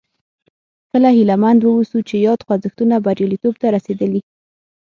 کله 0.91 1.09
هیله 1.17 1.35
مند 1.43 1.61
واوسو 1.63 1.97
چې 2.09 2.15
یاد 2.27 2.39
خوځښتونه 2.45 2.95
بریالیتوب 3.05 3.53
ته 3.61 3.67
رسېدلي. 3.75 4.21